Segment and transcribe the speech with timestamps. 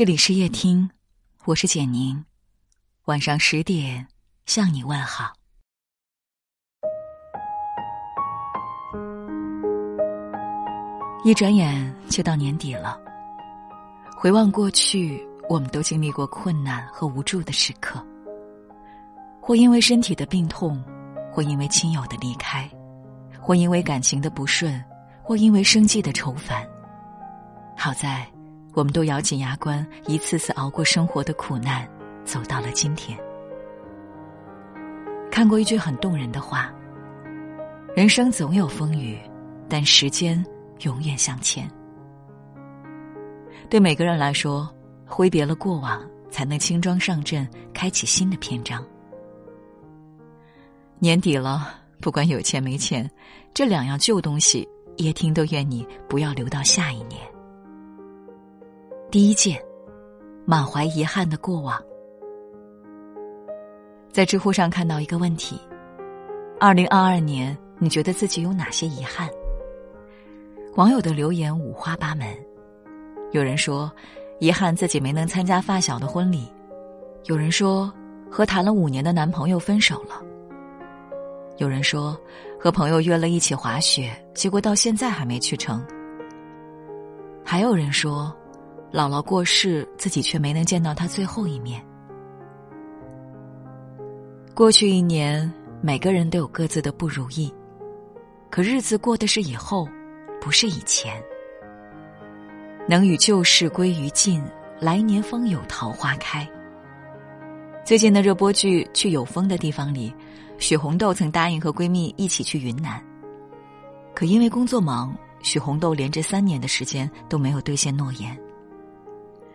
[0.00, 0.88] 这里是夜听，
[1.44, 2.24] 我是简宁。
[3.04, 4.08] 晚上十点
[4.46, 5.34] 向你问好。
[11.22, 12.98] 一转眼就到年底了，
[14.16, 18.02] 回望过去，我们都经历过困难和无助的时刻，
[19.38, 20.82] 或因为身体的病痛，
[21.30, 22.66] 或因为亲友的离开，
[23.38, 24.82] 或因为感情的不顺，
[25.22, 26.66] 或因为生计的愁烦。
[27.76, 28.26] 好在。
[28.72, 31.88] 我们都咬紧牙关，一次次熬过生活的苦难，
[32.24, 33.18] 走到了今天。
[35.30, 36.72] 看过一句很动人的话
[37.96, 39.18] ：“人生总有风雨，
[39.68, 40.44] 但时间
[40.82, 41.70] 永远向前。”
[43.68, 44.68] 对每个人来说，
[45.06, 46.00] 挥别了过往，
[46.30, 48.84] 才能轻装上阵，开启新的篇章。
[50.98, 53.08] 年底了，不管有钱没钱，
[53.54, 57.20] 这两样旧东西，叶听都愿你不要留到下一年。
[59.10, 59.60] 第一件，
[60.44, 61.82] 满怀遗憾的过往。
[64.12, 65.60] 在知乎上看到一个问题：
[66.60, 69.28] 二零二二年，你觉得自己有哪些遗憾？
[70.76, 72.28] 网友的留言五花八门，
[73.32, 73.90] 有人说
[74.38, 76.46] 遗憾自己没能参加发小的婚礼，
[77.24, 77.92] 有人说
[78.30, 80.22] 和谈了五年的男朋友分手了，
[81.56, 82.16] 有人说
[82.60, 85.84] 和朋友约了一起滑雪，结果到现在还没去成，
[87.44, 88.32] 还有人说。
[88.92, 91.80] 姥姥过世，自己却没能见到她最后一面。
[94.52, 97.52] 过去一年，每个人都有各自的不如意，
[98.50, 99.88] 可日子过的是以后，
[100.40, 101.22] 不是以前。
[102.88, 104.42] 能与旧事归于尽，
[104.80, 106.46] 来年方有桃花开。
[107.84, 110.12] 最近的热播剧《去有风的地方》里，
[110.58, 113.00] 许红豆曾答应和闺蜜一起去云南，
[114.14, 118.36] 可因为工作忙，许红豆连着三年的时间都没有兑现诺言。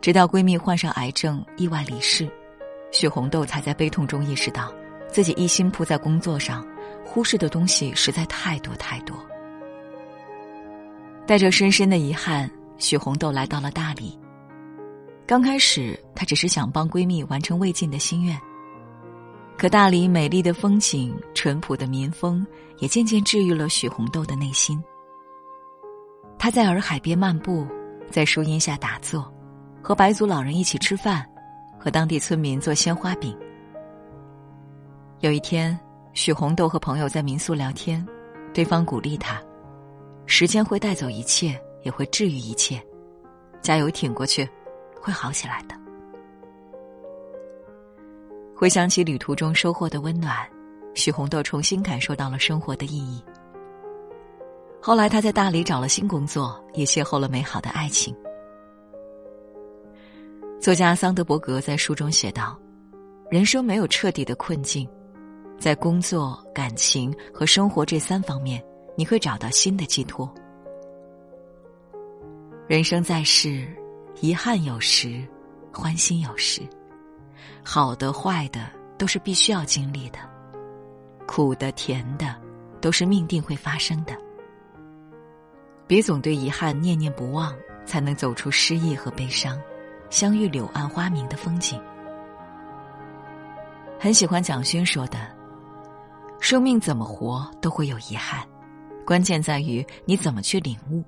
[0.00, 2.28] 直到闺蜜患上癌症意外离世，
[2.92, 4.72] 许红豆才在悲痛中意识到，
[5.08, 6.66] 自己一心扑在工作上，
[7.04, 9.16] 忽视的东西实在太多太多。
[11.26, 14.18] 带着深深的遗憾，许红豆来到了大理。
[15.26, 18.38] 刚开始，她只是想帮闺蜜完成未尽的心愿。
[19.58, 22.46] 可大理美丽的风景、淳朴的民风，
[22.78, 24.82] 也渐渐治愈了许红豆的内心。
[26.38, 27.66] 她在洱海边漫步，
[28.08, 29.30] 在树荫下打坐。
[29.88, 31.26] 和白族老人一起吃饭，
[31.78, 33.34] 和当地村民做鲜花饼。
[35.20, 35.80] 有一天，
[36.12, 38.06] 许红豆和朋友在民宿聊天，
[38.52, 39.42] 对方鼓励他
[40.28, 42.78] ：“时间会带走一切，也会治愈一切，
[43.62, 44.46] 加油挺过去，
[45.00, 45.74] 会好起来的。”
[48.54, 50.36] 回想起旅途中收获的温暖，
[50.92, 53.24] 许红豆重新感受到了生活的意义。
[54.82, 58.14] 后来，他在大理找了新工作，也邂逅了美好的爱情。
[60.60, 62.58] 作家桑德伯格在书中写道
[63.30, 64.88] ：“人生没有彻底的困境，
[65.56, 68.62] 在工作、感情和生活这三方面，
[68.96, 70.28] 你会找到新的寄托。
[72.66, 73.68] 人生在世，
[74.20, 75.24] 遗憾有时，
[75.72, 76.60] 欢欣有时，
[77.62, 80.18] 好的、坏的都是必须要经历的，
[81.24, 82.34] 苦的、甜的，
[82.80, 84.12] 都是命定会发生的。
[85.86, 87.54] 别总对遗憾念念不忘，
[87.86, 89.56] 才能走出失意和悲伤。”
[90.10, 91.80] 相遇柳暗花明的风景，
[94.00, 95.18] 很喜欢蒋勋说的
[96.40, 98.42] ：“生命怎么活都会有遗憾，
[99.04, 101.04] 关键在于你怎么去领悟。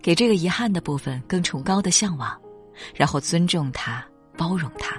[0.00, 2.34] 给这个遗憾的部分更崇高的向往，
[2.94, 4.02] 然后尊重它、
[4.38, 4.96] 包容它，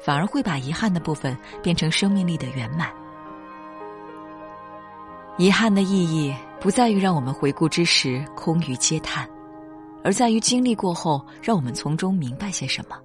[0.00, 2.90] 反而会把遗憾的部分变成生命力的圆满。
[5.36, 9.28] 遗憾的意义不在于让我们回顾之时空余嗟叹。”
[10.06, 12.96] 而在于经历过后，让我们从中明白些什么。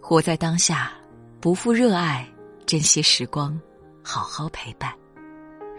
[0.00, 0.90] 活在当下，
[1.42, 2.26] 不负热爱，
[2.64, 3.60] 珍惜时光，
[4.02, 4.90] 好好陪伴，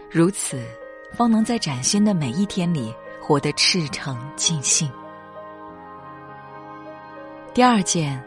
[0.08, 0.64] 如此，
[1.12, 4.88] 方能在崭新的每一天里活得赤诚尽兴。
[7.52, 8.24] 第二件，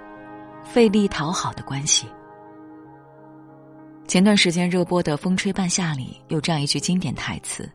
[0.65, 2.07] 费力讨好的关系。
[4.05, 7.71] 前段时间热播的《风吹半夏》里有这样一句经典台词：“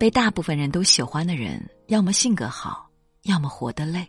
[0.00, 2.84] 被大部分人都喜欢的人，要么性格好。”
[3.26, 4.06] 要么活得累。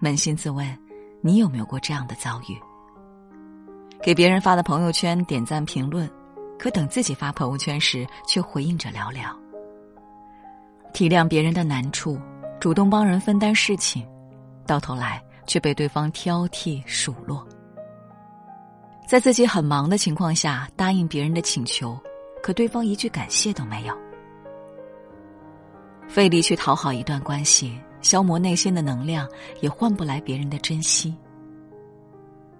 [0.00, 0.78] 扪心自问，
[1.20, 2.58] 你有没有过这样的遭遇？
[4.02, 6.10] 给别人发的朋友圈点赞评论，
[6.58, 9.34] 可等自己发朋友圈时，却回应者寥寥。
[10.92, 12.18] 体谅别人的难处，
[12.58, 14.06] 主动帮人分担事情，
[14.66, 17.46] 到头来却被对方挑剔数落。
[19.06, 21.98] 在自己很忙的情况下答应别人的请求，
[22.42, 24.09] 可对方一句感谢都没有。
[26.10, 29.28] 费力去讨好一段关系，消磨内心的能量，
[29.60, 31.14] 也换不来别人的珍惜。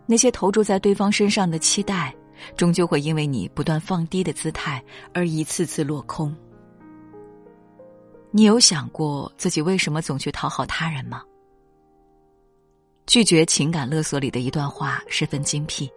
[0.06, 2.14] 那些投注在对方身上的期待，
[2.56, 4.82] 终究会因为你不断放低的姿态
[5.12, 6.34] 而一次次落空。
[8.30, 11.24] 你有想过自己为什么总去讨好他人吗？
[13.06, 15.90] 拒绝情感勒索里的一段话十分精辟。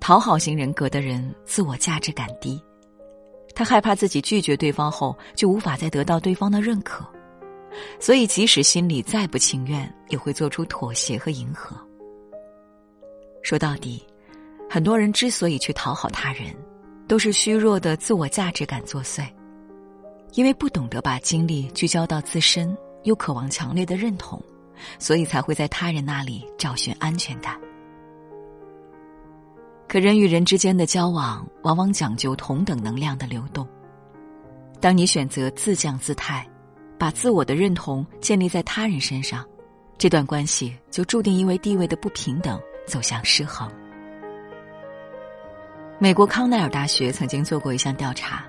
[0.00, 2.60] 讨好型人格的人自我价值感低，
[3.54, 7.06] 他害怕自己拒绝对方后就无法再得到对方的认可，
[7.98, 11.76] 所以即使心里再不情愿，也会做出妥协和迎合。
[13.42, 14.04] 说到底，
[14.68, 16.54] 很多人之所以去讨好他人，
[17.06, 19.26] 都是虚弱的自我价值感作祟，
[20.32, 24.42] 因为不懂得把精力聚焦到自身，又渴望强烈的认同，
[24.98, 27.58] 所以才会在他人那里找寻安全感。
[29.88, 33.66] 可人与人之间的交往，往往讲究同等能量的流动。
[34.80, 36.46] 当你选择自降姿态，
[36.98, 39.44] 把自我的认同建立在他人身上，
[39.98, 42.60] 这段关系就注定因为地位的不平等。
[42.86, 43.68] 走向失衡。
[45.98, 48.44] 美国康奈尔大学曾经做过一项调查，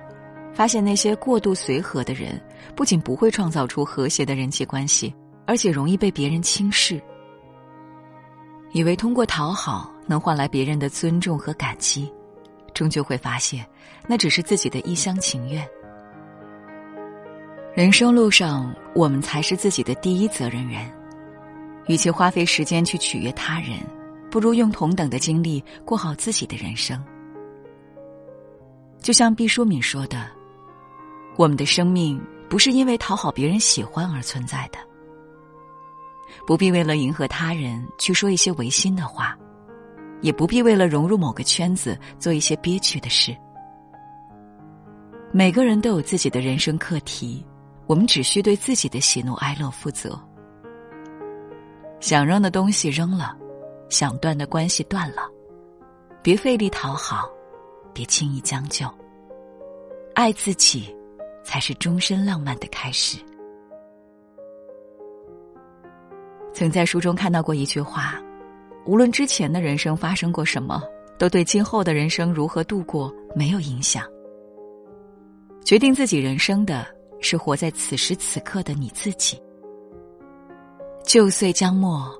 [0.54, 2.40] 发现那些过度随和的人，
[2.76, 5.12] 不仅不会创造出和谐的人际关系，
[5.44, 7.02] 而且容易被别人轻视。
[8.70, 12.12] 以为通过讨好能换来别人的尊重和感激，
[12.74, 13.64] 终究会发现，
[14.08, 15.64] 那只是自己的一厢情愿。
[17.74, 20.90] 人生路上，我们才是自己的第一责任人。
[21.86, 23.78] 与其花费时间去取悦他人。
[24.30, 27.02] 不如用同等的精力过好自己的人生。
[29.00, 30.30] 就像毕淑敏说的
[31.38, 34.78] ：“我们的生命不是因为讨好别人喜欢而存在的，
[36.46, 39.34] 不必为了迎合他人去说一些违心的话，
[40.20, 43.36] 也不必为了融入某个圈子做一些憋屈的事。
[45.32, 47.44] 每个人都有自己的人生课题，
[47.86, 50.18] 我们只需对自己的喜怒哀乐负责。
[52.00, 53.36] 想扔的东西扔了。”
[53.90, 55.22] 想断的关系断了，
[56.22, 57.26] 别费力讨好，
[57.94, 58.86] 别轻易将就。
[60.14, 60.94] 爱自己，
[61.42, 63.16] 才是终身浪漫的开始。
[66.52, 68.20] 曾在书中看到过一句话：
[68.88, 70.82] 无论之前的人生发生过什么，
[71.18, 74.02] 都对今后的人生如何度过没有影响。
[75.62, 76.86] 决定自己人生的
[77.20, 79.38] 是活在此时此刻的你自己。
[81.04, 82.10] 旧岁将末。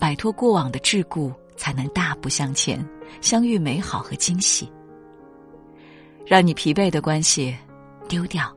[0.00, 2.82] 摆脱过往的桎梏，才能大步向前，
[3.20, 4.72] 相遇美好和惊喜。
[6.24, 7.54] 让你疲惫的关系
[8.08, 8.50] 丢掉，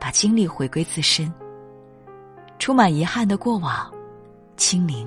[0.00, 1.30] 把精力回归自身。
[2.58, 3.92] 充满遗憾的过往，
[4.56, 5.06] 清零，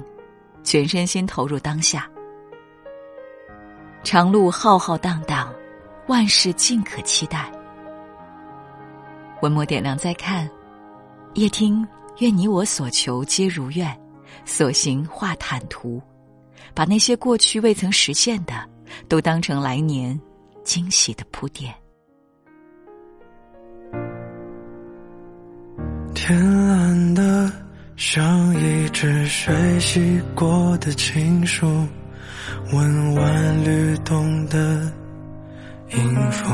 [0.63, 2.09] 全身心投入当下。
[4.03, 5.53] 长路浩浩荡荡，
[6.07, 7.51] 万事尽可期待。
[9.41, 10.49] 文末点亮再看，
[11.33, 11.87] 夜听
[12.19, 13.95] 愿你我所求皆如愿。
[14.45, 16.01] 所行化坦途，
[16.73, 18.53] 把那些过去未曾实现的，
[19.07, 20.19] 都当成来年
[20.63, 21.73] 惊喜的铺垫。
[26.15, 27.51] 天蓝的
[28.03, 31.87] 像一只水洗过的情书，
[32.73, 34.91] 温婉律动的
[35.91, 36.51] 音符。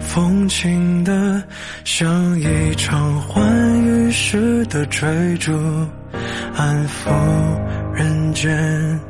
[0.00, 1.40] 风轻的
[1.84, 5.52] 像一场欢愉时的追逐，
[6.56, 7.12] 安抚
[7.94, 9.00] 人间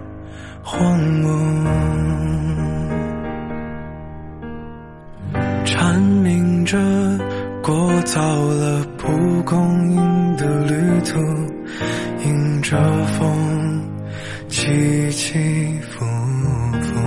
[0.62, 2.83] 荒芜，
[8.04, 11.18] 过早了蒲公英的旅途，
[12.22, 13.82] 迎着风
[14.46, 16.04] 起起伏
[16.82, 17.00] 伏。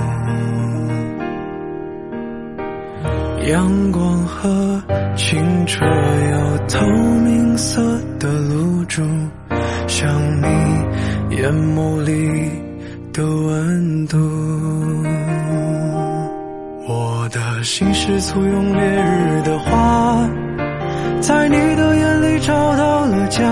[3.47, 4.83] 阳光和
[5.15, 6.83] 清澈又透
[7.23, 7.79] 明色
[8.19, 9.03] 的露珠，
[9.87, 10.09] 像
[10.41, 10.47] 你
[11.35, 12.49] 眼眸里
[13.13, 14.17] 的温度。
[16.89, 20.27] 我的心是簇拥烈日的花，
[21.21, 23.43] 在你的眼里找到了家，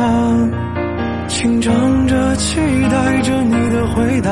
[1.28, 2.56] 紧张着期
[2.90, 4.32] 待着你的回答。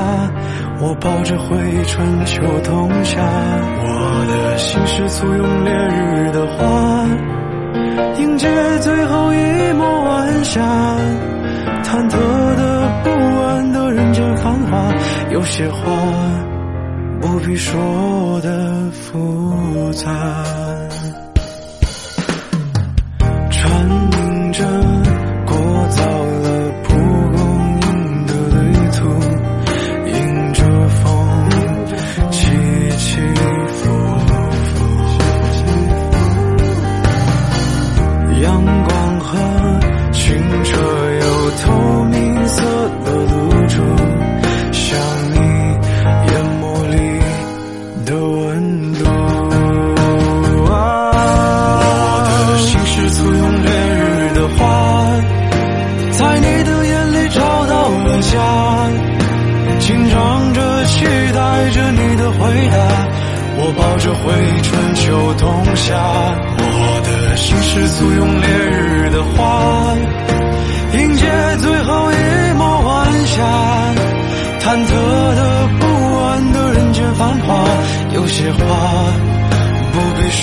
[0.80, 7.06] 我抱着回忆春秋冬夏，我的心是簇拥烈日的花，
[8.20, 8.48] 迎接
[8.80, 10.62] 最后一抹晚霞。
[11.84, 12.18] 忐忑
[12.56, 13.10] 的、不
[13.42, 14.94] 安的人间繁华，
[15.32, 15.78] 有些话
[17.22, 20.10] 不必说的复杂。
[24.56, 24.64] 这
[25.48, 25.58] 过
[25.90, 26.46] 早了，
[26.84, 27.42] 蒲公
[27.82, 27.86] 英
[28.28, 29.02] 的旅途，
[30.06, 30.14] 迎
[30.54, 31.04] 着风
[32.30, 32.38] 起
[33.00, 33.18] 起
[33.68, 33.76] 伏
[34.60, 34.72] 伏。
[38.44, 38.46] 阳
[38.84, 39.30] 光和
[40.12, 40.22] 清
[40.64, 40.72] 澈
[41.16, 41.26] 又
[41.64, 41.66] 透
[42.04, 42.62] 明色
[43.06, 43.34] 的露
[43.68, 43.76] 珠，
[44.72, 44.86] 像
[45.32, 45.36] 你
[46.30, 46.32] 眼
[46.62, 46.96] 眸里
[48.06, 48.40] 的温
[48.94, 49.02] 度。
[50.60, 50.70] 我
[52.28, 52.30] 的
[52.60, 53.43] 心是。
[65.96, 69.96] 我的心是簇拥烈日的花，
[70.94, 71.26] 迎接
[71.62, 72.16] 最后一
[72.58, 73.36] 抹晚霞。
[74.60, 74.90] 忐忑
[75.36, 75.86] 的、不
[76.20, 77.48] 安的人间繁华，
[78.14, 78.60] 有些话
[79.92, 80.42] 不必说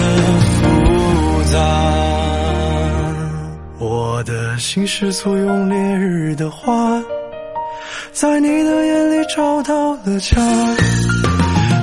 [0.00, 0.04] 的
[0.50, 0.58] 复
[1.52, 1.58] 杂。
[3.78, 6.72] 我的心是簇拥烈日的花，
[8.12, 10.40] 在你的眼里找到了家。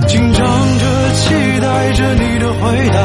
[0.08, 0.46] 紧张，
[1.14, 3.00] 期待着你的回答。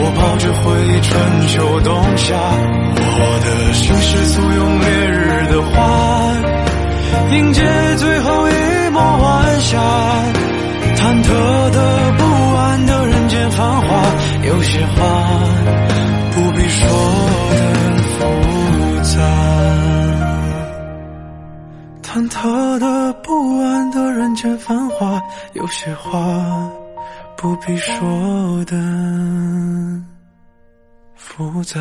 [0.00, 1.08] 我抱着回忆，春
[1.48, 2.36] 秋冬夏。
[3.20, 5.20] 我的心是簇拥烈日
[5.50, 5.72] 的花，
[7.34, 7.60] 迎接
[7.96, 8.52] 最后一
[8.90, 9.78] 抹晚霞。
[10.96, 11.26] 忐忑
[11.70, 12.24] 的、不
[12.56, 13.88] 安的人间繁华，
[14.44, 14.96] 有些话
[16.32, 16.88] 不必说
[17.50, 17.56] 的
[18.14, 18.18] 复
[19.02, 19.16] 杂。
[22.02, 25.20] 忐忑的、不安的人间繁华，
[25.52, 26.18] 有些话
[27.40, 28.76] 不必说的
[31.14, 31.78] 复杂。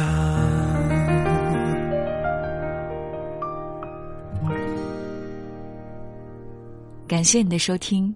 [7.08, 8.16] 感谢你的收听，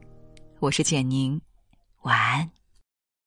[0.60, 1.42] 我是简宁，
[2.04, 2.48] 晚安。